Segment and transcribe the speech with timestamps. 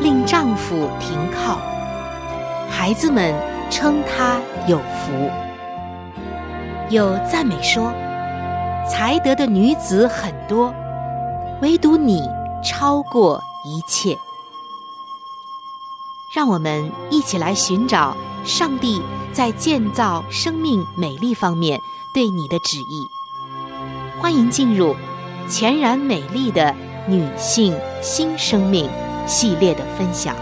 [0.00, 1.58] 令丈夫停靠，
[2.68, 3.34] 孩子们
[3.70, 5.30] 称她有福。
[6.90, 7.92] 有赞美说，
[8.88, 10.72] 才德的女子很多，
[11.62, 12.22] 唯独你
[12.62, 14.16] 超过一切。
[16.34, 19.00] 让我们一起来寻找上帝
[19.32, 21.80] 在建造生命美丽方面
[22.12, 23.06] 对你的旨意。
[24.20, 24.94] 欢迎进入
[25.48, 26.74] 全然美丽的
[27.06, 28.90] 女性新生命。
[29.26, 30.36] 系列的分享，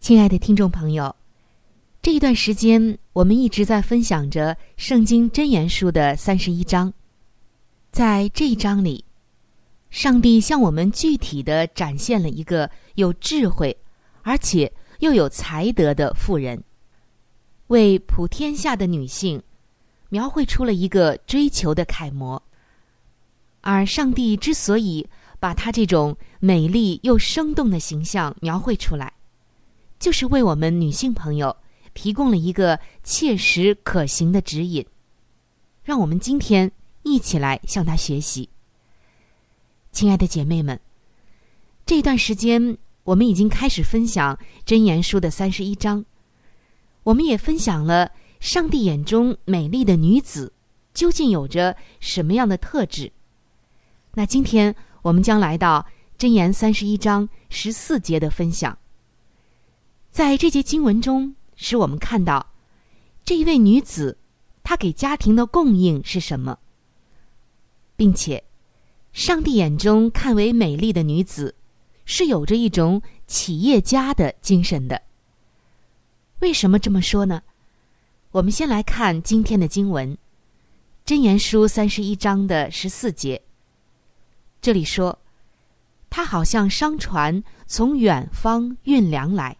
[0.00, 1.14] 亲爱的听众朋友，
[2.00, 6.90] 这一段时间我们一直在分享着《圣经真言书》的三十一章，
[7.92, 9.04] 在这一章里，
[9.90, 13.76] 上帝向我们具体的展现了一个有智慧
[14.22, 16.64] 而且又有才德的妇人。
[17.68, 19.42] 为普天下的女性
[20.08, 22.40] 描绘出了一个追求的楷模，
[23.60, 25.08] 而上帝之所以
[25.40, 29.12] 把她这种美丽又生动的形象描绘出来，
[29.98, 31.56] 就是为我们女性朋友
[31.92, 34.86] 提供了一个切实可行的指引。
[35.82, 36.70] 让我们今天
[37.02, 38.48] 一起来向她学习，
[39.90, 40.80] 亲爱的姐妹们，
[41.84, 46.04] 这段时间我们已经开始分享真言书的三十一章。
[47.06, 50.52] 我们也分享了上帝眼中美丽的女子
[50.92, 53.12] 究竟有着什么样的特质。
[54.14, 55.86] 那今天我们将来到
[56.18, 58.76] 箴言三十一章十四节的分享。
[60.10, 62.44] 在这节经文中，使我们看到
[63.24, 64.18] 这一位女子
[64.64, 66.58] 她给家庭的供应是什么，
[67.94, 68.42] 并且
[69.12, 71.54] 上帝眼中看为美丽的女子
[72.04, 75.00] 是有着一种企业家的精神的。
[76.40, 77.42] 为什么这么说呢？
[78.30, 80.14] 我们先来看今天的经文，
[81.06, 83.40] 《箴言书》三十一章的十四节。
[84.60, 85.18] 这里说，
[86.10, 89.56] 他好像商船从远方运粮来。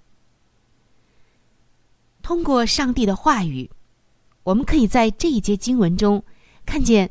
[2.22, 3.70] 通过上帝的话语，
[4.42, 6.22] 我们可以在这一节经文中
[6.66, 7.10] 看见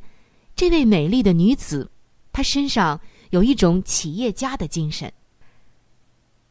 [0.55, 1.89] 这位美丽的女子，
[2.31, 3.01] 她身上
[3.31, 5.11] 有一种企业家的精神，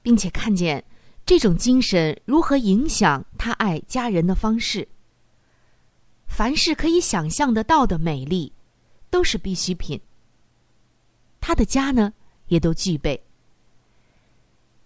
[0.03, 0.85] 并且看见。
[1.26, 4.87] 这种精神如何影响他爱家人的方式？
[6.26, 8.53] 凡是可以想象得到的美丽，
[9.09, 10.00] 都是必需品。
[11.41, 12.12] 他的家呢，
[12.49, 13.23] 也都具备。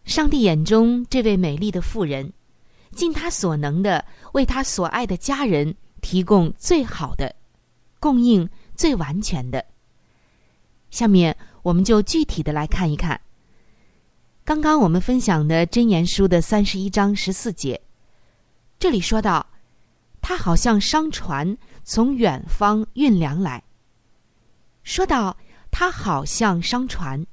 [0.04, 2.32] 上帝眼中这位美丽的妇人，
[2.92, 7.34] 尽他所能的为他所爱的家人提供最好的，
[7.98, 9.64] 供应最完全的。
[10.90, 13.20] 下面我们就具体的来看一看。
[14.48, 17.78] 刚刚我们分享的《真言书》的三十一章十四节，
[18.78, 19.46] 这里说到，
[20.22, 23.62] 他好像商船从远方运粮来。
[24.84, 25.36] 说到
[25.70, 27.26] 他好像商船，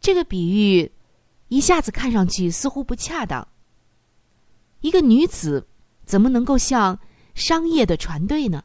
[0.00, 0.90] 这个比喻
[1.46, 3.46] 一下子看上去似乎不恰当。
[4.80, 5.64] 一个女子
[6.04, 6.98] 怎么能够像
[7.36, 8.64] 商业的船队呢？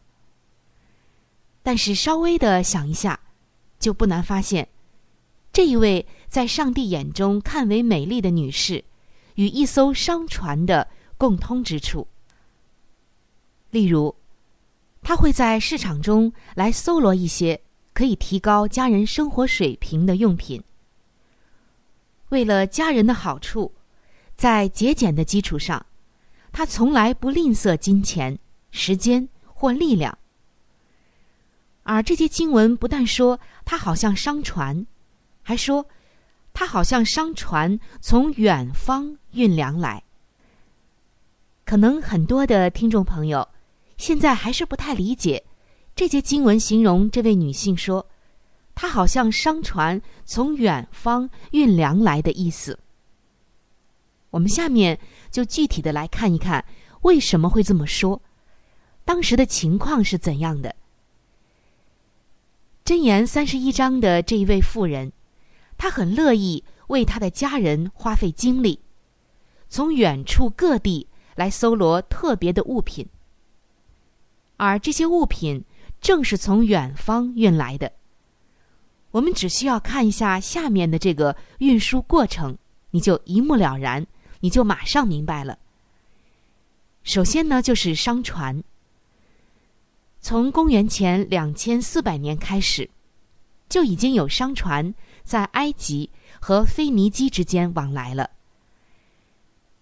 [1.62, 3.20] 但是稍微的想一下，
[3.78, 4.68] 就不难发现，
[5.54, 8.84] 这一位在上帝眼中看为美丽的女士，
[9.36, 10.88] 与一艘商船的
[11.18, 12.08] 共通之处。
[13.70, 14.14] 例如，
[15.02, 17.60] 她会在市场中来搜罗一些
[17.94, 20.62] 可以提高家人生活水平的用品，
[22.30, 23.74] 为了家人的好处，
[24.36, 25.86] 在节俭的基础上，
[26.52, 28.38] 她从来不吝啬金钱、
[28.72, 30.18] 时间或力量。
[31.84, 34.86] 而这些经文不但说他好像商船，
[35.42, 35.88] 还说
[36.59, 40.01] 他好像商船从远方运粮来。
[41.65, 43.48] 可能很多的听众朋友
[43.98, 45.44] 现在还是不太理解
[45.95, 48.04] 这些经文形容这位女性说
[48.74, 52.80] 她好像商船从远方运粮来的意思。
[54.31, 55.00] 我们下面
[55.30, 56.65] 就具体的来看一看
[57.04, 58.19] 为什么会这么说，
[59.06, 60.75] 当时的情况是怎样的。
[62.83, 65.12] 箴言三十一章的这一位妇人，
[65.78, 68.80] 他很乐意为他的家人花费精力，
[69.70, 73.08] 从远处各地来搜罗特别的物品，
[74.58, 75.64] 而这些物品
[76.02, 77.92] 正是从远方运来的。
[79.12, 82.58] 我们只需要看一下下面的这个运输过程，
[82.92, 84.06] 你就一目了然，
[84.42, 85.58] 你就马上明白了。
[87.04, 88.64] 首先呢，就是商船。
[90.20, 92.90] 从公元前两千四百年开始，
[93.70, 94.94] 就已经有商船
[95.28, 96.10] 在埃及
[96.40, 98.30] 和腓尼基之间往来了。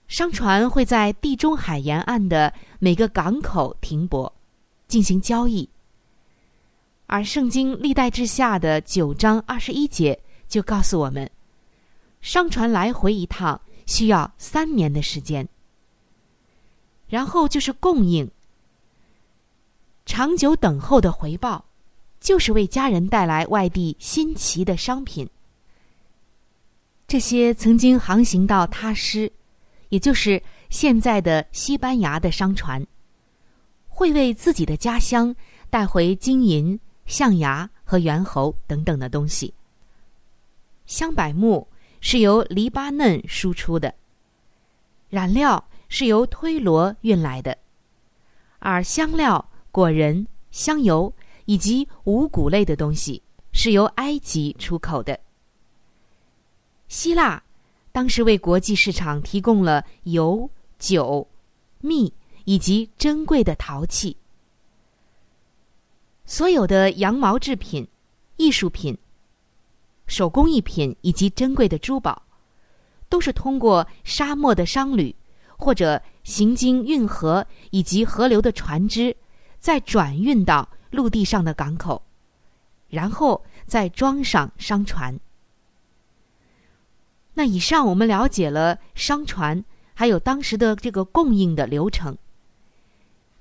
[0.08, 4.34] 商船会在地中海沿岸的每个港口停泊，
[4.88, 5.70] 进行交易。
[7.06, 11.30] 而圣经历代志下的九章二十一节就告诉我们，
[12.22, 15.48] 商船来回一趟需要三年的时间。
[17.08, 18.30] 然后就是供应。
[20.08, 21.66] 长久等候的回报，
[22.20, 25.28] 就是为家人带来外地新奇的商品。
[27.08, 29.32] 这些曾经航行到他师，
[29.90, 32.86] 也就是现在的西班牙的商船，
[33.88, 35.36] 会为自己的家乡
[35.70, 39.54] 带回金银、象牙和猿猴等等的东西。
[40.86, 41.68] 香柏木
[42.02, 43.94] 是由黎巴嫩输出的，
[45.10, 47.58] 染料是由推罗运来的，
[48.60, 49.44] 而香料。
[49.72, 51.14] 果仁、香油
[51.44, 55.20] 以及五谷类的东西是由埃及出口的。
[56.96, 57.44] 希腊
[57.92, 60.50] 当时为国际市场提供了油、
[60.80, 61.28] 酒、
[61.82, 62.14] 蜜
[62.46, 64.16] 以及珍贵的陶器。
[66.24, 67.86] 所有的羊毛制品、
[68.38, 68.98] 艺术品、
[70.08, 72.24] 手工艺品以及珍贵的珠宝，
[73.10, 75.14] 都是通过沙漠的商旅
[75.58, 79.14] 或者行经运河以及河流的船只。
[79.60, 82.02] 再转运到陆地上的港口，
[82.88, 85.20] 然后再装上商船。
[87.36, 89.64] 那以上我们了解了商船
[89.94, 92.18] 还有当时的这个供应的流程。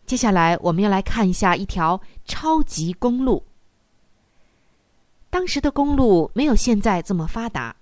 [0.05, 3.43] 接下来我们要来看一下一条超级公路。
[5.31, 7.75] 当时的公路没有现在这么发达，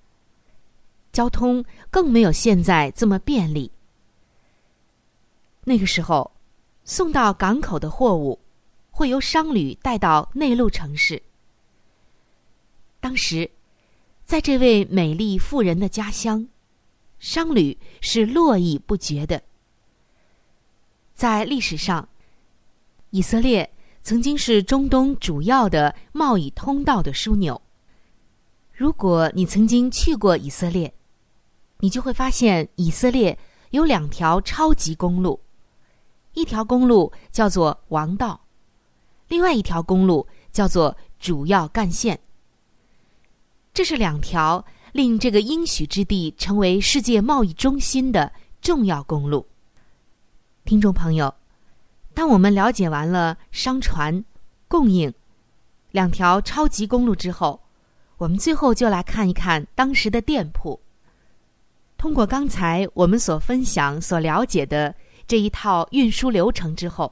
[1.12, 3.68] 交通更没有现在这么便利。
[5.64, 6.30] 那个时候。
[6.84, 8.36] 送到港口的货物，
[8.90, 11.22] 会由商旅带到内陆城市。
[12.98, 13.48] 当时，
[14.24, 16.48] 在这位美丽妇人的家乡，
[17.18, 19.42] 商旅是络绎不绝的。
[21.14, 22.08] 在历史上，
[23.10, 23.70] 以色列
[24.02, 27.60] 曾经是中东主要的贸易通道的枢纽。
[28.72, 30.92] 如果你曾经去过以色列，
[31.78, 33.38] 你就会发现以色列
[33.70, 35.38] 有两条超级公路。
[36.32, 38.40] 一条公路叫做王道，
[39.28, 42.18] 另外一条公路叫做主要干线。
[43.74, 49.46] 这是两条令这个应许之地成为世界贸易中心的重要公路。
[50.64, 51.34] 听众朋友，
[52.12, 54.24] 当我们了解完了商船
[54.68, 55.12] 供应
[55.90, 57.60] 两条超级公路之后，
[58.18, 60.78] 我们最后就来看一看当时的店铺。
[61.96, 64.94] 通过刚才我们所分享、所了解的。
[65.24, 67.10] 这一套运输流程之后，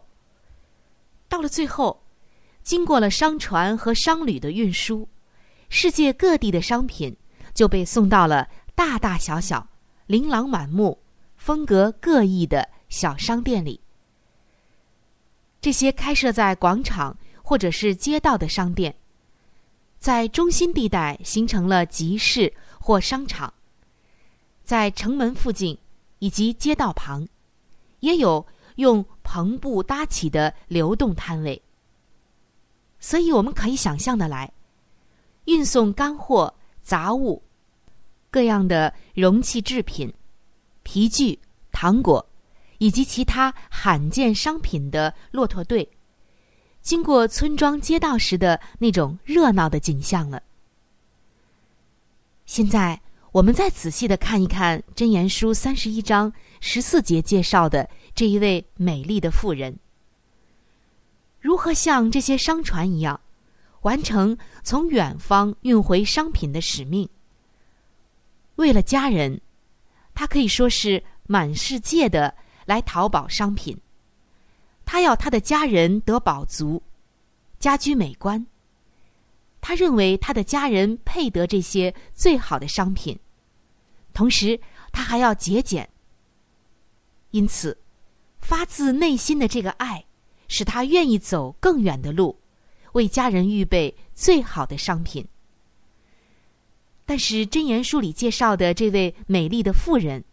[1.29, 2.02] 到了最后，
[2.62, 5.09] 经过了商船和商旅的运输，
[5.71, 7.17] 世界各地的商品
[7.55, 9.67] 就被送到了大大小小、
[10.07, 10.99] 琳琅满目、
[11.37, 13.81] 风格各异的小商店里。
[15.61, 18.95] 这些开设在广场或者是街道的商店，
[19.99, 23.53] 在中心地带形成了集市或商场，
[24.65, 25.79] 在城门附近
[26.19, 27.29] 以及街道旁，
[28.00, 28.45] 也有
[28.77, 31.62] 用篷布搭起的流动摊位。
[32.99, 34.50] 所以我们可以想象的来，
[35.44, 37.42] 运送干货、杂物、
[38.30, 40.12] 各样的容器制品、
[40.82, 41.38] 皮具、
[41.70, 42.26] 糖果。
[42.82, 45.87] 以及其他罕见商品的骆驼队，
[46.80, 50.42] 经过村庄街道时的那种热闹的景象了。
[52.47, 52.99] 现在，
[53.32, 59.78] 我们再仔细的看一看《箴言书》三十一章十四节介绍的这一位美丽的妇人，
[61.38, 63.20] 如何像这些商船一样，
[63.82, 67.08] 完成从远方运回商品的使命。
[68.56, 69.40] 为了家人，
[70.14, 72.34] 他可以说是满世界的。
[72.66, 73.76] 来淘宝商品，
[74.84, 76.80] 他要他的家人得饱足，
[77.58, 78.46] 家居美观。
[79.60, 83.18] 他认为他的家人配得这些最好的商品，
[84.12, 84.60] 同时
[84.92, 85.88] 他还要节俭。
[87.32, 87.76] 因此，
[88.38, 90.04] 发自内心的这个爱，
[90.46, 92.38] 使他愿意走更远的路，
[92.92, 95.26] 为家人预备最好的商品。
[97.04, 100.25] 但是真言书里介绍的这位美丽的妇人。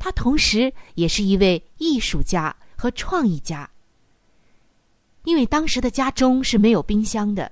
[0.00, 3.68] 她同时也是一位艺术家和创意家，
[5.24, 7.50] 因为当时的家中是没有冰箱的，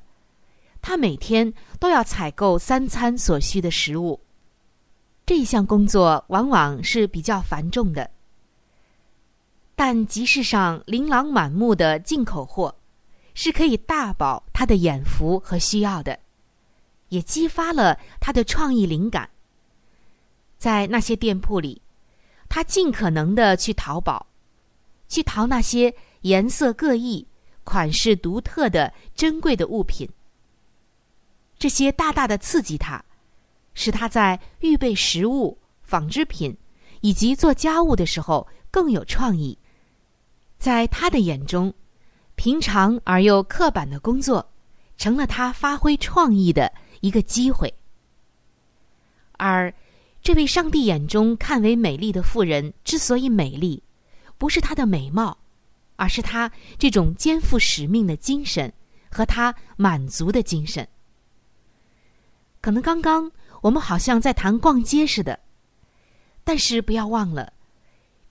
[0.80, 4.20] 她每天都要采购三餐所需的食物。
[5.26, 8.08] 这一项工作往往是比较繁重的，
[9.75, 12.72] 但集市上琳琅满目的进口货
[13.37, 16.19] 是可以大饱他的眼福和需要的，
[17.11, 19.31] 也激发了他的创意灵感。
[20.59, 21.81] 在那些店铺里。
[22.49, 24.25] 他尽可能的去淘宝，
[25.09, 27.26] 去淘那些颜色各异、
[27.64, 30.09] 款式独特的珍贵的物品。
[31.59, 33.05] 这些大大的刺激他，
[33.75, 36.57] 使他在预备食物、纺织品
[37.00, 39.59] 以及做家务的时候更有创意。
[40.57, 41.75] 在他的眼中，
[42.37, 44.49] 平常而又刻板的工作，
[44.97, 47.75] 成了他发挥创意的一个机会。
[49.33, 49.75] 而。
[50.23, 53.81] 这位上帝眼中看为美丽的妇人之所以美丽，
[54.37, 55.38] 不是她的美貌，
[55.95, 58.73] 而是她这种肩负使命的精神
[59.09, 60.88] 和她满足的精神。
[62.61, 65.38] 可能刚刚我们好像在谈逛街似的，
[66.43, 67.52] 但是不要忘了，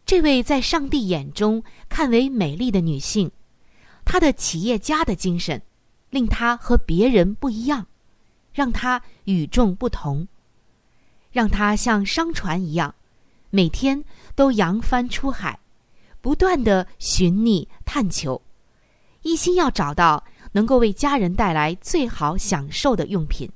[0.05, 3.31] 这位在上帝眼中看为美丽的女性，
[4.05, 5.61] 他的企业家的精神，
[6.11, 7.87] 令他和别人不一样，
[8.53, 10.27] 让他与众不同。
[11.31, 12.95] 让他像商船一样，
[13.49, 15.59] 每天都扬帆出海，
[16.21, 18.41] 不断的寻觅探求，
[19.23, 23.49] 一心要找到能够为家人带来最好享受的用品。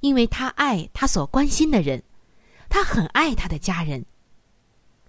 [0.00, 2.02] 因为他爱他所关心的人，
[2.68, 4.04] 他很爱他的家人，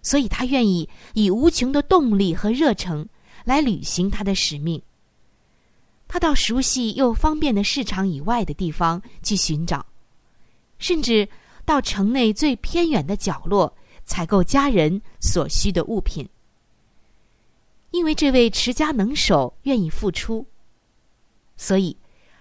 [0.04, 3.10] 所以他愿意以无穷的动力和热诚
[3.46, 4.82] 来履行他的使命。
[6.08, 9.86] 他到熟悉又方便的市场以外的地方去寻找。
[10.78, 11.28] 甚至
[11.64, 13.74] 到城内最偏远的角落
[14.04, 16.28] 采购家人所需的物品，
[17.92, 20.46] 因为这位持家能手愿意付出，
[21.56, 21.96] 所以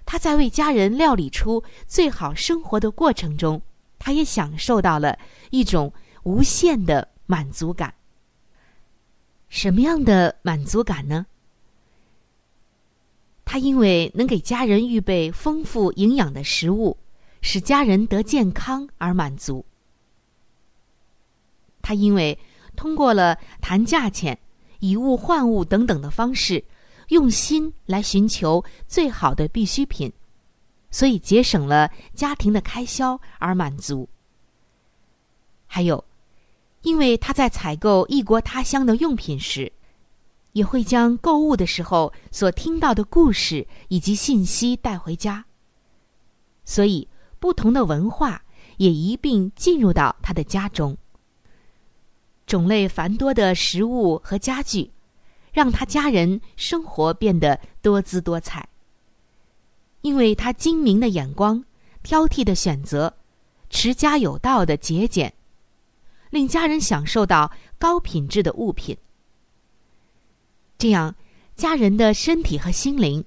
[0.04, 3.62] 他在为家人料理出最好生活的过程中，
[3.98, 5.16] 他也享受到了
[5.50, 5.90] 一种
[6.24, 7.94] 无限的满足感。
[9.54, 11.24] 什么样的满足感呢？
[13.44, 16.98] 他因为能给家人预备丰富营养的食物。
[17.40, 19.64] 使家人得健康而满足。
[21.82, 22.36] 他因为
[22.74, 24.36] 通过了谈价钱、
[24.78, 26.64] 以物换物等等的方式，
[27.08, 30.10] 用心来寻求最好的必需品，
[30.90, 34.08] 所以节省了家庭的开销而满足。
[35.66, 36.02] 还有，
[36.84, 39.72] 因为他在采购异国他乡的用品时，
[40.52, 45.44] 也会将购物的时候所听到的故事以及信息带回家，
[46.64, 47.08] 所以。
[47.40, 48.42] 不同的文化
[48.78, 50.96] 也一并进入到他的家中。
[52.46, 54.90] 种类繁多的食物和家具，
[55.52, 58.66] 让他家人生活变得多姿多彩。
[60.00, 61.62] 因为他精明的眼光、
[62.02, 63.14] 挑剔的选择、
[63.68, 65.34] 持家有道的节俭，
[66.34, 68.96] 令家人享受到高品质的物品。
[70.76, 71.14] 这样，
[71.54, 73.24] 家人的身体和心灵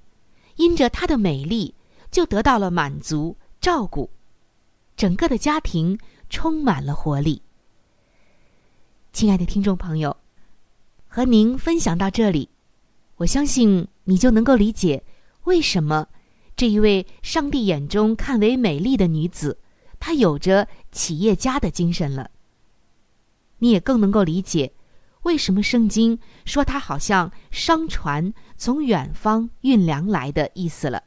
[0.56, 1.74] 因着她的美丽，
[2.10, 4.10] 就得到了满足、照顾，
[4.94, 5.98] 整个的家庭
[6.28, 7.40] 充满了活力。
[9.14, 10.14] 亲爱的听众朋友，
[11.06, 12.50] 和您分享到这里，
[13.16, 15.02] 我相信你就能够理解
[15.44, 16.06] 为什么
[16.54, 19.58] 这一位上帝眼中看为美丽的女子，
[19.98, 22.30] 她有着企业家的精神了。
[23.58, 24.72] 你也更能够理解。
[25.22, 31.02] 为什么圣经说它好像商船从远方运粮来的意思了？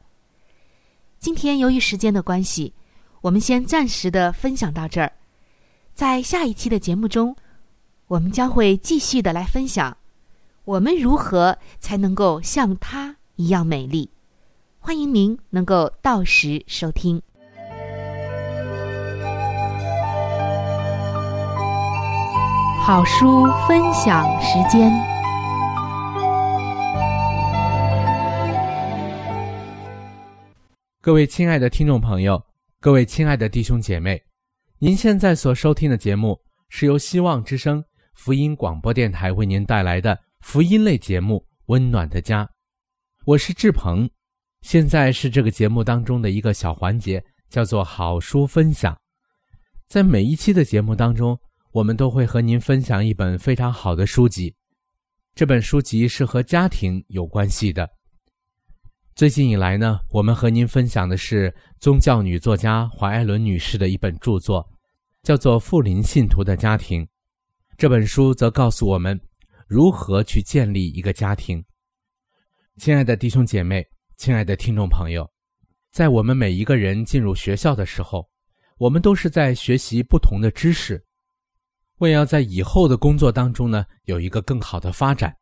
[1.18, 2.74] 今天由于时间的关系，
[3.22, 5.12] 我们先暂时的分享到这儿。
[5.94, 7.34] 在下一期的节目中，
[8.06, 9.96] 我们将会继续的来分享
[10.64, 14.10] 我们如何才能够像它一样美丽。
[14.78, 17.22] 欢迎您能够到时收听。
[22.84, 24.90] 好书分享时间。
[31.00, 32.44] 各位亲爱的听众朋友，
[32.80, 34.20] 各位亲爱的弟兄姐妹，
[34.80, 36.36] 您现在所收听的节目
[36.70, 37.80] 是由希望之声
[38.14, 41.36] 福音广播电台为您带来的福音类节目
[41.66, 42.44] 《温暖的家》，
[43.26, 44.10] 我是志鹏。
[44.62, 48.98] 现在是这个节目当中的一个小环节，叫做好书分享。
[49.86, 51.38] 在每一期的节目当中。
[51.72, 54.54] 我们都会和您分享一本非常好的书籍，
[55.34, 57.88] 这本书籍是和家庭有关系的。
[59.14, 64.62] 最近以来呢，我们和您分享的是宗教女作家华艾伦女士的一本著作，
[65.22, 67.02] 叫做《富林信徒的家庭》。
[67.78, 69.18] 这本书则告诉我们
[69.66, 71.64] 如何去建立一个家庭。
[72.76, 73.82] 亲爱的弟兄姐妹，
[74.18, 75.26] 亲爱的听众朋友，
[75.90, 78.28] 在我们每一个人进入学校的时候，
[78.76, 81.02] 我们都是在学习不同的知识。
[82.02, 85.32] 为要在以后的工作当中呢有一个更好的发展，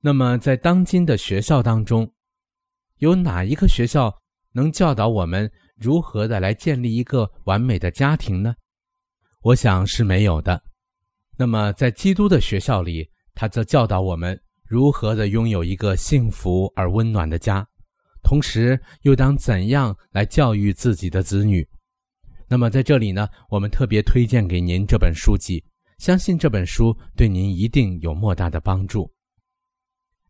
[0.00, 2.12] 那么在当今的学校当中，
[2.98, 4.12] 有哪一个学校
[4.50, 8.52] 能教导我们如何的来建立一个完美的家庭呢？
[9.42, 10.60] 我想是没有的。
[11.36, 17.64] 那么在基督的学校里，他则教导我们如何的拥有一个幸福而温暖的家，
[18.24, 21.64] 同时又当怎样来教育自己的子女。
[22.48, 25.64] 那么在这里呢，我们特别推荐给您这本书籍，
[25.98, 29.10] 相信这本书对您一定有莫大的帮助。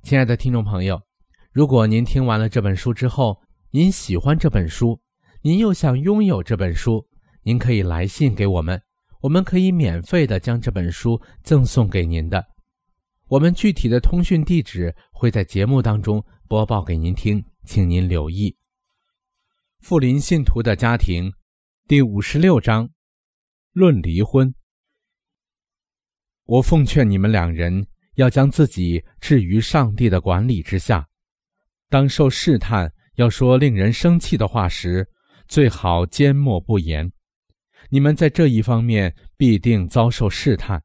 [0.02, 1.00] 亲爱的听众朋友，
[1.50, 5.00] 如果您听完了这本书之后，您喜欢这本书，
[5.42, 7.04] 您又想拥有这本书，
[7.42, 8.80] 您可以来信给我们，
[9.20, 12.46] 我们可以免费的将这本书赠送给您的。
[13.26, 18.54] 我们具体的通讯地址会在节目当中播报给您听，请您留意。
[19.80, 21.32] 富林信徒的家庭。
[21.86, 22.88] 第五十六章，
[23.74, 24.54] 论离婚。
[26.44, 31.06] 我奉劝你们两人要将自己置于上帝的管理之下。
[31.90, 35.06] 当受试探要说令人生气的话时，
[35.46, 37.12] 最好缄默不言。
[37.90, 40.82] 你们在这一方面必定遭受试探，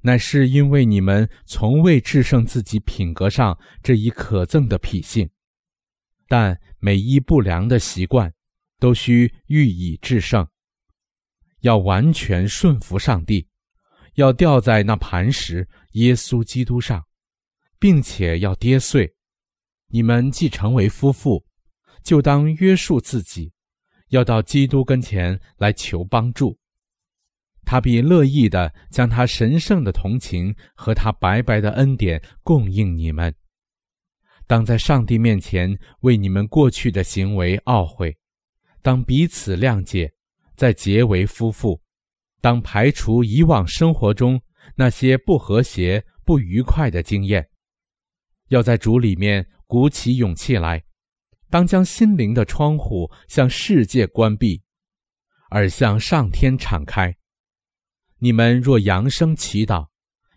[0.00, 5.28] 乃是因为你们从未制胜自己品格上这一可憎的脾性。
[6.26, 8.32] 但每一不良的习惯。
[8.82, 10.44] 都需予以制胜，
[11.60, 13.46] 要完全顺服上帝，
[14.14, 17.06] 要吊在那磐石耶稣基督上，
[17.78, 19.14] 并且要跌碎。
[19.86, 21.46] 你们既成为夫妇，
[22.02, 23.52] 就当约束自己，
[24.08, 26.58] 要到基督跟前来求帮助。
[27.64, 33.32] 他必乐意的将他神圣的同情和他白白的恩典供应你们。
[34.48, 38.18] 当在上帝面前为你们过去的行为懊悔。
[38.82, 40.12] 当彼此谅解，
[40.56, 41.80] 再结为夫妇；
[42.40, 44.40] 当排除以往生活中
[44.74, 47.48] 那些不和谐、不愉快的经验，
[48.48, 50.80] 要在主里面鼓起勇气来；
[51.48, 54.60] 当将心灵的窗户向世界关闭，
[55.48, 57.14] 而向上天敞开。
[58.18, 59.86] 你们若扬声祈祷，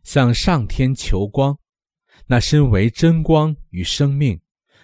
[0.04, 1.58] 向上天求光，
[2.28, 4.40] 那身为真光与生命、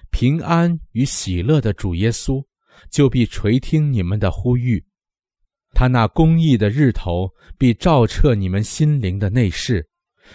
[0.09, 2.43] 平安与喜乐的主耶稣。
[2.89, 4.83] 就必垂听你们的呼吁，
[5.73, 9.87] 他那公义的日头必照彻你们心灵的内室，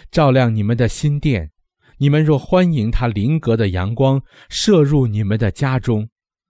[0.09, 1.51] 照亮你们的心殿。
[1.99, 6.07] 你们若欢迎他灵格的阳光射入你们的家中，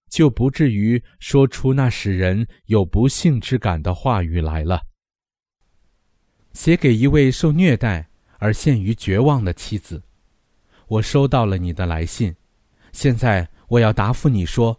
[0.10, 4.82] 就不至于说出那使人有不幸之感的话语来了。
[6.52, 10.04] 写给一位受虐待而陷于绝望的妻子，
[10.88, 12.36] 我收到了你的来信，
[12.92, 14.78] 现在我要答复你说。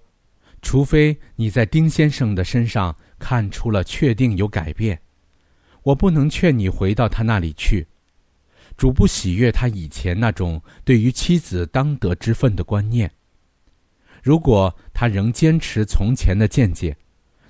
[0.60, 5.00] 除非你在丁先生的身上看出了确定有改变，
[5.82, 7.86] 我不能劝你回到他那里去。
[8.76, 13.10] 主不喜悦他以前那种对于妻子当得之分的观念。
[14.22, 16.96] 如果他仍坚持从前的见解，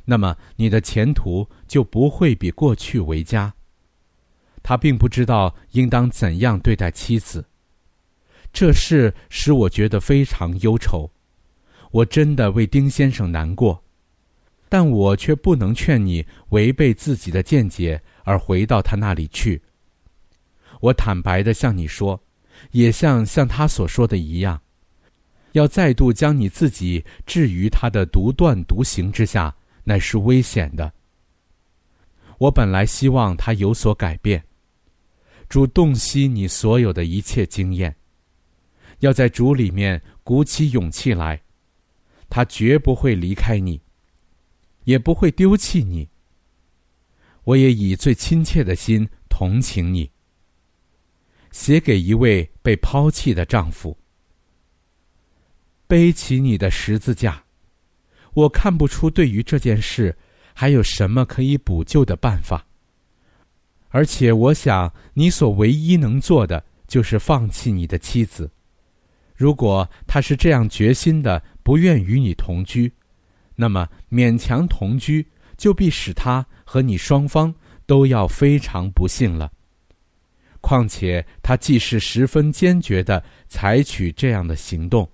[0.04, 3.52] 那么你的前途就不会比过去为佳。
[4.62, 7.46] 他并不知道应当怎样对待妻子，
[8.52, 11.10] 这事使我觉得非常忧愁。
[11.90, 13.82] 我真的为丁先生难过，
[14.68, 19.62] 但我却不能劝你违背自己的见解而回到他那里去。
[20.80, 22.22] 我坦白的向你说，
[22.72, 24.60] 也像像他所说的一样，
[25.52, 30.92] 要再度将你自己置于他的独断独行之下，乃是危险的。
[32.38, 34.42] 我本来希望他有所改变。
[35.48, 37.96] 主洞悉你所有的一切经验，
[38.98, 41.40] 要在主里面鼓起勇气来，
[42.28, 43.80] 他绝不会离开你，
[44.84, 46.08] 也不会丢弃你。
[47.44, 50.10] 我也以最亲切的心同情你。
[51.50, 53.96] 写给一位被抛弃的丈夫，
[55.86, 57.42] 背起你的十字架。
[58.34, 60.16] 我看不出对于这件事
[60.52, 62.66] 还有什么可以补救的办法。
[63.88, 68.50] 而且，我想你所唯一能做的就是放弃你的妻子。
[69.34, 72.90] 如果他是这样决心的，不愿与你同居，
[73.54, 75.26] 那么勉强同居
[75.58, 77.54] 就必使他和你双方
[77.84, 79.52] 都要非常不幸了。
[80.62, 85.06] 况且，他既是十分坚决的采取这样的行动，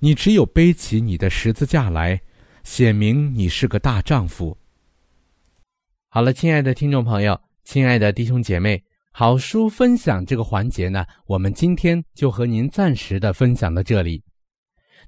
[0.00, 2.20] 你只有背起你的十字架来，
[2.62, 4.54] 显明你是个大丈夫。
[6.10, 7.40] 好了，亲爱的听众朋友。
[7.64, 14.22] 亲爱的弟兄姐妹，好书分享这个环节呢，我们今天就和您暂时的分享到这里。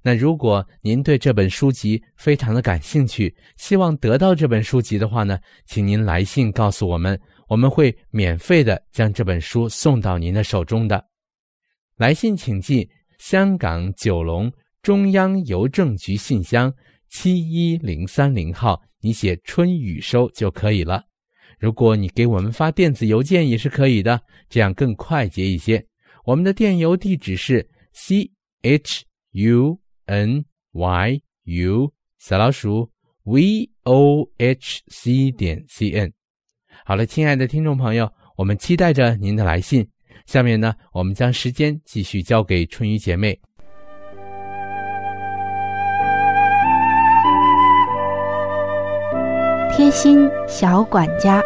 [0.05, 11.05] 那如果您对这本书籍非常的感兴趣，希望得到这本书籍的话呢，请您来信告诉我们，我们会免费的将这本书送到您的手中的。
[11.97, 12.89] 来信请寄
[13.19, 16.73] 香港九龙中央邮政局信箱
[17.09, 21.05] 七一零三零号，你写春雨收就可以了。
[21.61, 25.87] 如果你给我们发电子邮件也是可以的，这样更快捷一些。
[26.25, 28.29] 我们的电邮地址是 c
[28.63, 32.91] h u n y u 小老鼠
[33.25, 36.13] v o h c 点 c n。
[36.85, 39.89] 好了，亲爱的听众朋友，我们期待着您的来信。
[40.27, 43.39] 下面呢，我们将时间继续交给春雨姐妹。
[49.75, 51.43] 贴心小管家，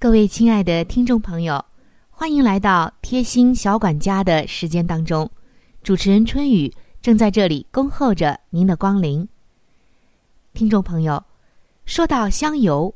[0.00, 1.64] 各位亲爱的听众朋友，
[2.22, 5.28] 欢迎来到贴心小管家的时间当中。
[5.82, 9.26] 主持人春雨正在这里恭候着您的光临。
[10.54, 11.20] 听众朋友，
[11.84, 12.94] 说到香油，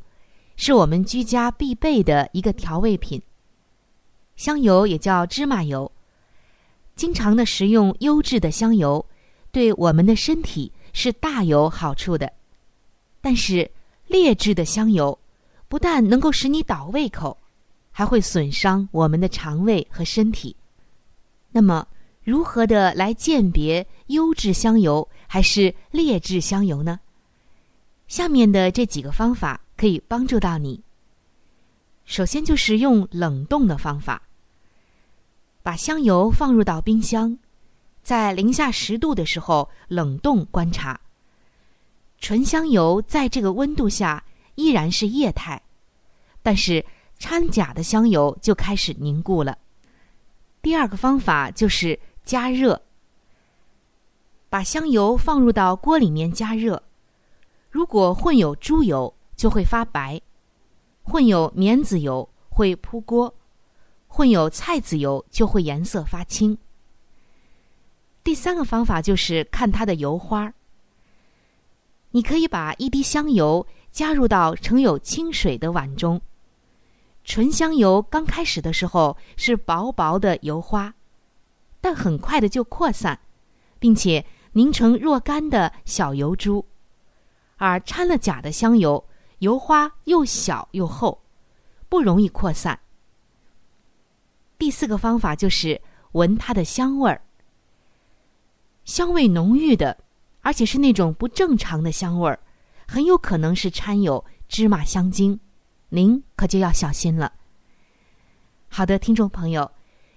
[0.55, 3.21] 是我们居家必备的一个调味品。
[4.37, 5.91] 香油也叫芝麻油。
[6.95, 9.05] 经常的食用优质的香油，
[9.51, 12.33] 对我们的身体是大有好处的。
[13.21, 13.69] 但是
[14.07, 15.19] 劣质的香油，
[15.67, 17.37] 不但能够使你倒胃口，
[17.99, 20.55] 还会损伤我们的肠胃和身体。
[21.51, 21.89] 那么，
[22.23, 27.01] 如何的来鉴别优质香油还是劣质香油呢？
[28.07, 30.83] 下面的这几个方法可以帮助到你。
[32.05, 34.21] 首先就是用冷冻的方法。
[35.63, 37.39] 把香油放入到冰箱，
[38.03, 41.01] 在零下十度的时候冷冻观察。
[42.21, 44.23] 纯香油在这个温度下
[44.57, 45.63] 依然是液态，
[46.43, 46.85] 但是
[47.19, 49.57] 掺假的香油就开始凝固了。
[50.63, 52.81] 第二个方法就是加热，
[54.49, 56.83] 把香油放入到锅里面加热。
[57.71, 60.19] 如果混有猪油，就会发白；
[61.03, 63.33] 混有棉籽油，会扑锅。
[64.09, 66.57] 混有菜籽油就会颜色发青。
[68.25, 70.53] 第三个方法就是看它的油花。
[72.11, 76.19] 你可以把一滴香油加入到盛有清水的碗中，
[77.27, 80.95] 纯香油刚开始的时候是薄薄的油花，
[81.81, 83.19] 但很快的就扩散，
[83.81, 86.65] 并且凝成若干的小油珠，
[87.57, 89.05] 而掺了假的香油，
[89.41, 91.21] 油花又小又厚，
[91.89, 92.79] 不容易扩散。
[94.57, 97.21] 第四个方法就是闻它的香味儿，
[98.85, 99.99] 香味浓郁的，
[100.43, 102.39] 而且是那种不正常的香味儿，
[102.87, 105.39] 很有可能是掺有芝麻香精，
[105.88, 107.33] 您可就要小心了。
[108.68, 109.70] 好的，听众朋友，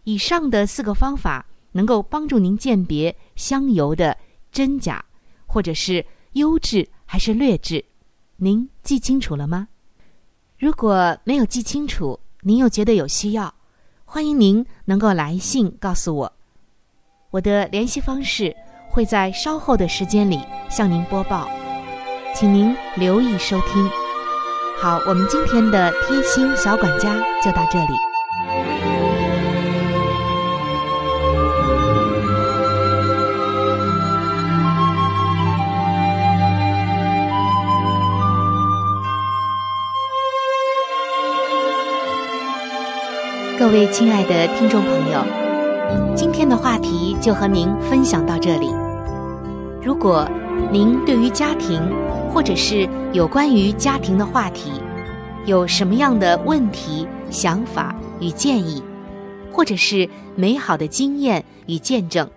[0.04, 4.18] 以上的四个方法能够帮助您鉴别香油的
[4.52, 5.04] 真假，
[5.46, 7.86] 或者是优质还是劣质，
[8.38, 9.68] 您记清楚了吗？
[10.58, 13.54] 如果没有记清楚，您又觉得有需要。
[14.04, 16.34] 欢迎您能够来信告诉我。
[17.30, 18.56] 我的联系方式
[18.90, 21.48] 会在稍后的时间里向您播报，
[22.36, 24.09] 请您留意收听。
[24.82, 27.14] 好，我们今天的贴心小管家
[27.44, 28.00] 就到这里。
[43.60, 45.20] 各位亲爱的听众朋友，
[46.16, 48.74] 今天的话题就和您分享到这里。
[49.84, 50.26] 如果
[50.72, 51.82] 您对于家庭，
[52.32, 54.72] 或者是有关于家庭的话题，
[55.48, 58.80] 有什么样的问题、想法与建议，
[59.52, 62.30] 或者是美好的经验与见证，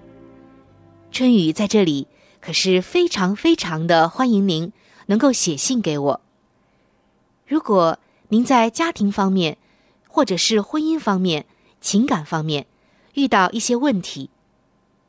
[1.10, 2.08] 春雨在这里
[2.40, 4.72] 可是非常非常的欢迎您
[5.04, 6.20] 能够写信给我。
[7.46, 9.58] 如果您在家庭方面，
[10.08, 11.44] 或者是婚姻方面、
[11.82, 12.64] 情感方面
[13.12, 14.30] 遇到一些问题，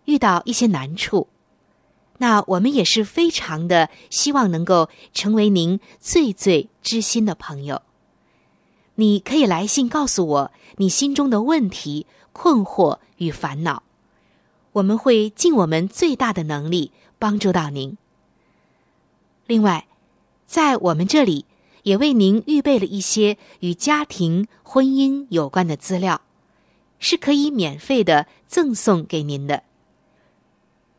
[0.04, 1.30] 遇到一些难处，
[2.18, 7.82] 那我们也是非常的希望能够成为您最最知心的朋友。
[8.96, 13.84] 你可以来信告诉我你心中的问题、困惑与烦恼，
[14.74, 17.98] 我们会尽我们最大的能力帮助到您。
[19.48, 19.88] 另外，
[20.46, 21.46] 在我们这里。
[21.84, 26.22] 也为您预备了一些与家庭、婚姻有关的资料，
[26.98, 29.64] 是可以免费的赠送给您的。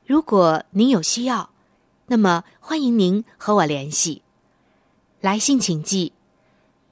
[0.06, 1.50] 如果您有需要，
[2.06, 4.22] 那么欢迎您和我联系。
[5.20, 6.12] 来信请寄：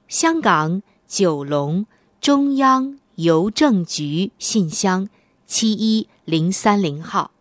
[0.07, 1.85] 香港九龙
[2.19, 5.09] 中央邮政局信箱
[5.45, 7.31] 七一零三零号。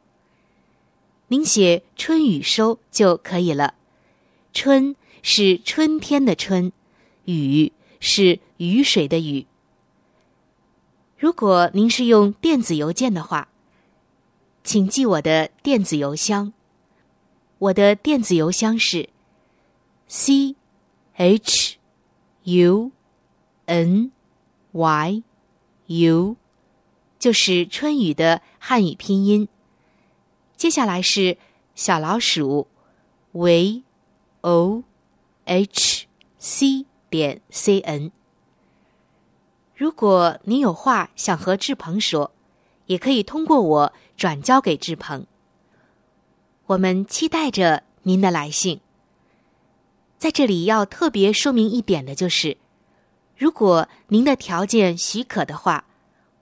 [1.28, 3.74] 您写“春雨收”就可以了。
[4.52, 4.96] 春。
[5.24, 6.72] 是春天的春，
[7.26, 9.46] 雨是雨水的雨。
[11.16, 13.46] 如果您是用电子邮件的话，
[14.64, 16.52] 请记我的电子邮箱。
[17.58, 19.08] 我的电子邮箱是
[20.08, 20.56] c
[21.14, 21.78] h
[22.44, 22.90] u
[23.66, 24.10] n
[24.72, 25.22] y
[25.86, 26.36] u，
[27.18, 29.48] 就是春雨的汉语拼音。
[30.56, 31.38] 接下来是
[31.74, 32.68] 小老鼠
[33.32, 33.82] v
[34.42, 34.84] o。
[35.44, 36.06] h
[36.38, 38.12] c 点 c n。
[39.74, 42.30] 如果您有话想和志鹏说，
[42.86, 45.26] 也可以通过我转交给志鹏。
[46.66, 48.80] 我们期待着您的来信。
[50.18, 52.56] 在这里要特别说明一点的就是，
[53.36, 55.84] 如果您的条件许可的话，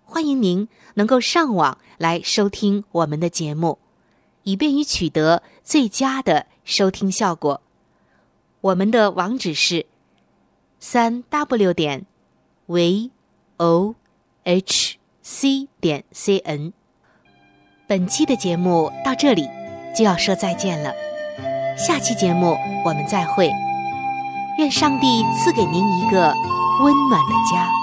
[0.04, 3.78] 欢迎您能够上网来收听我们的节目，
[4.42, 7.62] 以便于取得最佳的收听效果。
[8.60, 9.86] 我们的网址是
[10.78, 12.04] 三 w 点
[12.66, 13.10] v
[13.56, 13.94] o
[14.44, 16.74] h c 点 c n。
[17.90, 19.50] 本期的节目到这里
[19.96, 20.92] 就要说再见了，
[21.76, 23.50] 下期节目我们再会。
[24.58, 26.32] 愿上帝赐给您一个
[26.84, 27.79] 温暖的家。